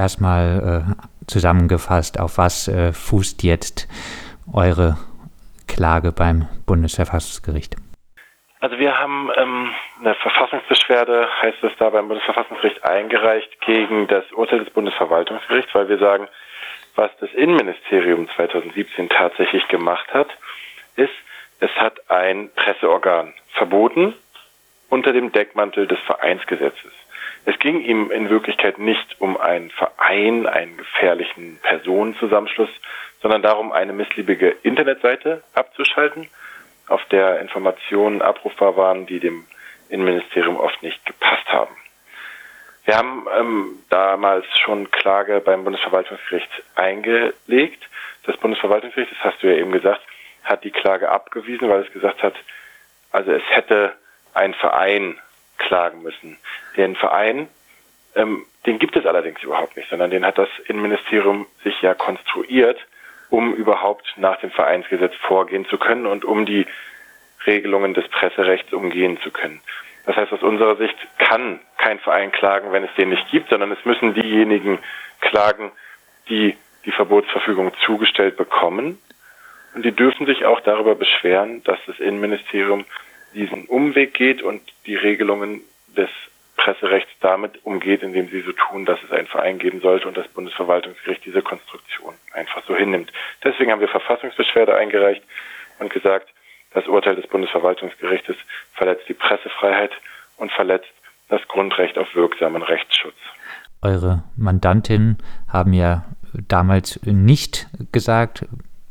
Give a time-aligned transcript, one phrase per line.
[0.00, 3.88] erstmal äh, zusammengefasst, auf was äh, fußt jetzt
[4.52, 4.96] eure
[5.68, 7.76] Klage beim Bundesverfassungsgericht?
[8.60, 14.58] Also wir haben ähm, eine Verfassungsbeschwerde, heißt es da beim Bundesverfassungsgericht, eingereicht gegen das Urteil
[14.58, 16.28] des Bundesverwaltungsgerichts, weil wir sagen,
[16.94, 20.28] was das Innenministerium 2017 tatsächlich gemacht hat,
[20.96, 21.12] ist,
[21.60, 24.14] es hat ein Presseorgan verboten
[24.90, 26.92] unter dem Deckmantel des Vereinsgesetzes.
[27.44, 32.70] Es ging ihm in Wirklichkeit nicht um einen Verein, einen gefährlichen Personenzusammenschluss,
[33.22, 36.28] sondern darum, eine missliebige Internetseite abzuschalten,
[36.86, 39.46] auf der Informationen abrufbar waren, die dem
[39.88, 41.74] Innenministerium oft nicht gepasst haben.
[42.84, 47.88] Wir haben ähm, damals schon Klage beim Bundesverwaltungsgericht eingelegt.
[48.24, 50.00] Das Bundesverwaltungsgericht, das hast du ja eben gesagt,
[50.42, 52.34] hat die Klage abgewiesen, weil es gesagt hat,
[53.12, 53.92] also es hätte
[54.34, 55.18] ein Verein
[55.60, 56.36] klagen müssen.
[56.76, 57.48] Den Verein,
[58.16, 62.78] ähm, den gibt es allerdings überhaupt nicht, sondern den hat das Innenministerium sich ja konstruiert,
[63.28, 66.66] um überhaupt nach dem Vereinsgesetz vorgehen zu können und um die
[67.46, 69.60] Regelungen des Presserechts umgehen zu können.
[70.06, 73.70] Das heißt, aus unserer Sicht kann kein Verein klagen, wenn es den nicht gibt, sondern
[73.70, 74.78] es müssen diejenigen
[75.20, 75.70] klagen,
[76.28, 78.98] die die Verbotsverfügung zugestellt bekommen.
[79.74, 82.84] Und die dürfen sich auch darüber beschweren, dass das Innenministerium
[83.34, 85.60] diesen Umweg geht und die Regelungen
[85.96, 86.10] des
[86.56, 90.28] Presserechts damit umgeht, indem sie so tun, dass es einen Verein geben sollte und das
[90.28, 93.12] Bundesverwaltungsgericht diese Konstruktion einfach so hinnimmt.
[93.42, 95.22] Deswegen haben wir Verfassungsbeschwerde eingereicht
[95.78, 96.28] und gesagt,
[96.72, 98.36] das Urteil des Bundesverwaltungsgerichtes
[98.74, 99.92] verletzt die Pressefreiheit
[100.36, 100.92] und verletzt
[101.30, 103.16] das Grundrecht auf wirksamen Rechtsschutz.
[103.82, 106.04] Eure Mandantinnen haben ja
[106.46, 108.44] damals nicht gesagt,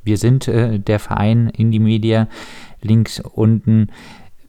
[0.03, 2.27] wir sind äh, der Verein in die Media.
[2.81, 3.91] Links unten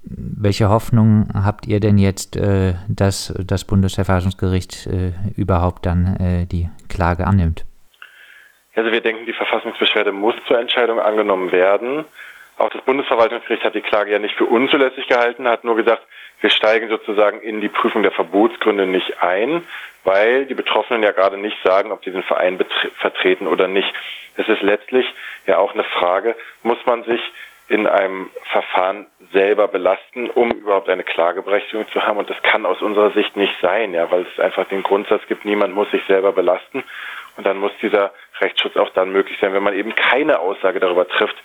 [0.02, 6.68] welche Hoffnung habt ihr denn jetzt, äh, dass das Bundesverfassungsgericht äh, überhaupt dann äh, die
[6.88, 7.64] Klage annimmt?
[8.74, 12.04] Also wir denken, die Verfassungsbeschwerde muss zur Entscheidung angenommen werden.
[12.56, 16.02] Auch das Bundesverwaltungsgericht hat die Klage ja nicht für unzulässig gehalten, hat nur gesagt,
[16.40, 19.62] wir steigen sozusagen in die Prüfung der Verbotsgründe nicht ein,
[20.04, 22.58] weil die Betroffenen ja gerade nicht sagen, ob sie den Verein
[22.98, 23.92] vertreten oder nicht.
[24.36, 25.06] Es ist letztlich
[25.46, 27.20] ja auch eine Frage, muss man sich
[27.70, 32.18] in einem Verfahren selber belasten, um überhaupt eine Klageberechtigung zu haben.
[32.18, 35.44] Und das kann aus unserer Sicht nicht sein, ja, weil es einfach den Grundsatz gibt,
[35.44, 36.82] niemand muss sich selber belasten.
[37.36, 41.06] Und dann muss dieser Rechtsschutz auch dann möglich sein, wenn man eben keine Aussage darüber
[41.06, 41.36] trifft,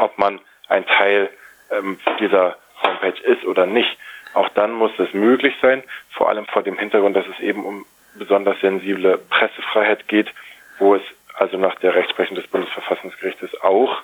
[0.00, 1.28] ob man ein Teil
[1.70, 3.98] ähm, dieser Homepage ist oder nicht.
[4.32, 7.84] Auch dann muss es möglich sein, vor allem vor dem Hintergrund, dass es eben um
[8.14, 10.32] besonders sensible Pressefreiheit geht,
[10.78, 11.02] wo es
[11.34, 14.00] also nach der Rechtsprechung des Bundesverfassungsgerichtes auch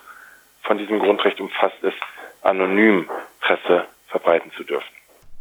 [0.62, 1.96] von diesem Grundrecht umfasst ist,
[2.42, 3.08] anonym
[3.40, 4.88] Presse verbreiten zu dürfen.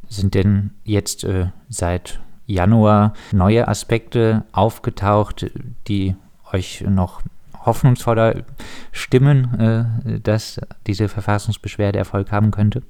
[0.08, 5.46] Sind denn jetzt äh, seit Januar neue Aspekte aufgetaucht,
[5.88, 6.16] die
[6.52, 7.22] euch noch
[7.66, 8.44] hoffnungsvoller
[8.92, 12.82] stimmen, äh, dass diese Verfassungsbeschwerde Erfolg haben könnte?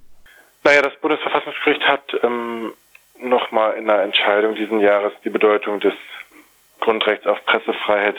[0.64, 2.74] Naja, das Bundesverfassungsgericht hat ähm,
[3.20, 5.94] nochmal in einer Entscheidung diesen Jahres die Bedeutung des
[6.80, 8.16] Grundrechts auf Pressefreiheit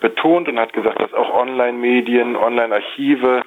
[0.00, 3.42] betont und hat gesagt, dass auch Online-Medien, Online-Archive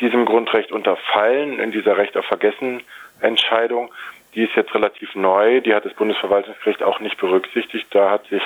[0.00, 2.82] diesem Grundrecht unterfallen in dieser Recht auf Vergessen
[3.20, 3.92] Entscheidung.
[4.34, 7.86] Die ist jetzt relativ neu, die hat das Bundesverwaltungsgericht auch nicht berücksichtigt.
[7.90, 8.42] Da hat sich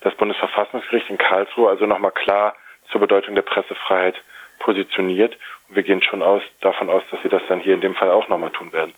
[0.00, 2.54] das Bundesverfassungsgericht in Karlsruhe also nochmal klar
[2.90, 4.14] zur Bedeutung der Pressefreiheit
[4.60, 5.36] positioniert.
[5.68, 8.10] Und wir gehen schon aus, davon aus, dass sie das dann hier in dem Fall
[8.10, 8.92] auch nochmal tun werden.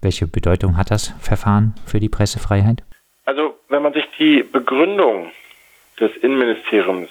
[0.00, 2.82] Welche Bedeutung hat das Verfahren für die Pressefreiheit?
[3.26, 5.30] Also, wenn man sich die Begründung
[5.98, 7.10] des Innenministeriums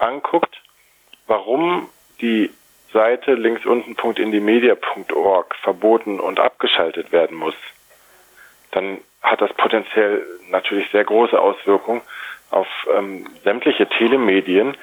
[0.00, 0.60] anguckt,
[1.26, 1.88] warum
[2.20, 2.50] die
[2.92, 7.54] Seite links unten.indimedia.org verboten und abgeschaltet werden muss,
[8.72, 12.00] dann hat das potenziell natürlich sehr große Auswirkungen
[12.50, 12.66] auf
[12.96, 14.76] ähm, sämtliche Telemedien,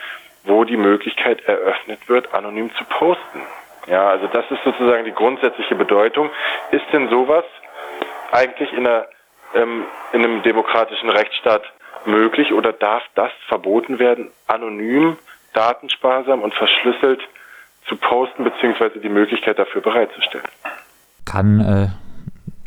[0.43, 3.41] wo die Möglichkeit eröffnet wird, anonym zu posten.
[3.87, 6.29] Ja, also das ist sozusagen die grundsätzliche Bedeutung.
[6.71, 7.45] Ist denn sowas
[8.31, 9.07] eigentlich in, einer,
[9.53, 11.63] ähm, in einem demokratischen Rechtsstaat
[12.07, 15.17] möglich oder darf das verboten werden, anonym,
[15.53, 17.21] datensparsam und verschlüsselt
[17.87, 20.45] zu posten beziehungsweise die Möglichkeit dafür bereitzustellen.
[21.25, 21.87] Kann äh,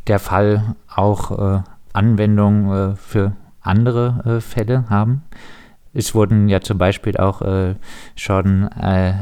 [0.07, 3.33] der Fall auch äh, Anwendung äh, für
[3.63, 5.23] andere äh, Fälle haben?
[5.93, 7.75] Es wurden ja zum Beispiel auch äh,
[8.17, 9.13] schon äh,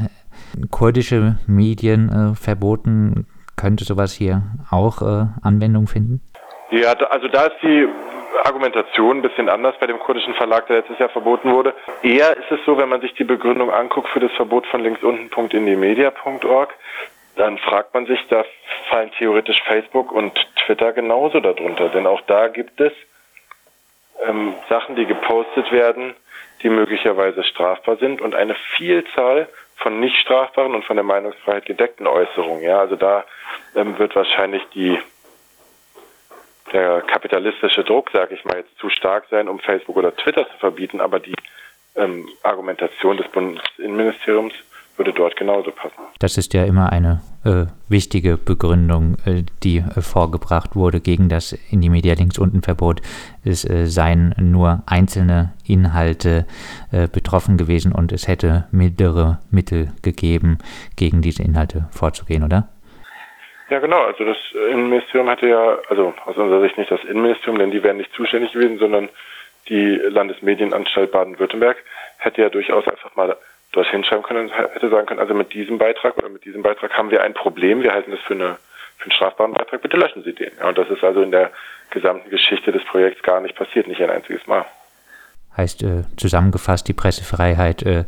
[0.71, 3.27] kurdische Medien verboten.
[3.55, 4.41] Könnte sowas hier
[4.71, 5.01] auch
[5.43, 6.21] Anwendung finden?
[6.71, 7.87] Ja, also da ist die
[8.43, 11.73] Argumentation ein bisschen anders bei dem kurdischen Verlag, der letztes Jahr verboten wurde.
[12.03, 15.03] Eher ist es so, wenn man sich die Begründung anguckt für das Verbot von links
[15.03, 16.73] unten in die Media.org,
[17.35, 18.43] dann fragt man sich, da
[18.89, 20.33] fallen theoretisch Facebook und
[20.65, 21.89] Twitter genauso darunter.
[21.89, 22.93] Denn auch da gibt es
[24.25, 26.13] ähm, Sachen, die gepostet werden,
[26.61, 32.05] die möglicherweise strafbar sind und eine Vielzahl von nicht strafbaren und von der Meinungsfreiheit gedeckten
[32.05, 32.61] Äußerungen.
[32.61, 33.23] Ja, also da
[33.75, 34.99] ähm, wird wahrscheinlich die
[36.73, 40.57] der kapitalistische Druck, sage ich mal jetzt, zu stark sein, um Facebook oder Twitter zu
[40.59, 41.35] verbieten, aber die
[41.95, 44.53] ähm, Argumentation des Bundesinnenministeriums
[44.99, 45.95] würde dort genauso passen.
[46.19, 51.53] Das ist ja immer eine äh, wichtige Begründung, äh, die äh, vorgebracht wurde gegen das
[51.53, 53.01] in die Media links unten Verbot.
[53.43, 56.45] Es äh, seien nur einzelne Inhalte
[56.91, 60.59] äh, betroffen gewesen und es hätte mildere Mittel gegeben,
[60.97, 62.67] gegen diese Inhalte vorzugehen, oder?
[63.69, 64.03] Ja, genau.
[64.03, 64.37] Also das
[64.71, 68.51] Innenministerium hatte ja, also aus unserer Sicht nicht das Innenministerium, denn die wären nicht zuständig
[68.51, 69.09] gewesen, sondern
[69.67, 71.77] die Landesmedienanstalt Baden-Württemberg
[72.17, 73.37] hätte ja durchaus einfach mal
[73.71, 76.91] dorthin schreiben können und hätte sagen können, also mit diesem Beitrag oder mit diesem Beitrag
[76.97, 78.57] haben wir ein Problem, wir halten das für, eine,
[78.97, 80.51] für einen strafbaren Beitrag, bitte löschen Sie den.
[80.59, 81.51] Ja, und das ist also in der
[81.91, 84.65] gesamten Geschichte des Projekts gar nicht passiert, nicht ein einziges Mal.
[85.55, 88.05] Heißt äh, zusammengefasst, die Pressefreiheit äh,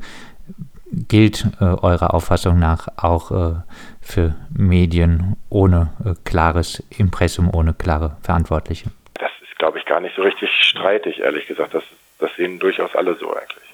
[0.91, 3.55] gilt äh, eurer Auffassung nach auch äh,
[4.01, 8.91] für Medien ohne äh, klares Impressum, ohne klare Verantwortliche?
[9.15, 11.73] Das ist, glaube ich, gar nicht so richtig streitig, ehrlich gesagt.
[11.73, 11.83] Das,
[12.19, 13.73] das sehen durchaus alle so eigentlich.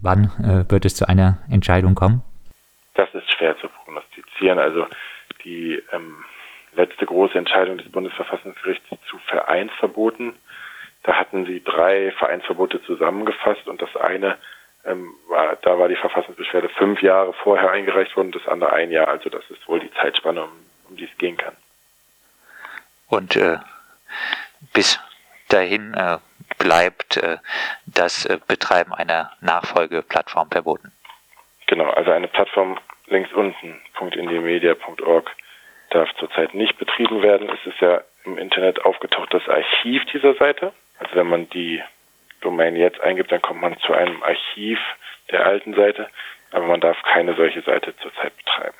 [0.00, 2.22] Wann äh, wird es zu einer Entscheidung kommen?
[2.94, 4.58] Das ist schwer zu prognostizieren.
[4.58, 4.86] Also
[5.44, 6.24] die ähm,
[6.74, 10.34] letzte große Entscheidung des Bundesverfassungsgerichts zu Vereinsverboten,
[11.02, 14.36] da hatten sie drei Vereinsverbote zusammengefasst und das eine
[14.84, 19.08] ähm, war, da war die Verfassungsbeschwerde fünf Jahre vorher eingereicht worden, das andere ein Jahr.
[19.08, 20.50] Also das ist wohl die Zeitspanne, um,
[20.88, 21.56] um die es gehen kann.
[23.08, 23.58] Und äh,
[24.72, 24.98] bis
[25.48, 26.18] dahin äh,
[26.58, 27.38] bleibt äh,
[27.86, 30.92] das äh, Betreiben einer Nachfolgeplattform verboten.
[31.66, 35.30] Genau, also eine Plattform links unten, .indiemedia.org,
[35.90, 37.48] darf zurzeit nicht betrieben werden.
[37.50, 40.72] Es ist ja im Internet aufgetaucht das Archiv dieser Seite.
[40.98, 41.82] Also wenn man die
[42.42, 44.78] Domain jetzt eingibt, dann kommt man zu einem Archiv
[45.30, 46.08] der alten Seite,
[46.50, 48.76] aber man darf keine solche Seite zurzeit betreiben.